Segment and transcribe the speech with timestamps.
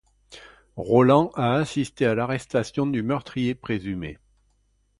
[0.77, 4.17] Roland a assisté à l'arrestation du meurtrier présumé.